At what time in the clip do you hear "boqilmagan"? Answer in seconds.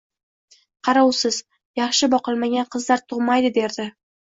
2.15-2.73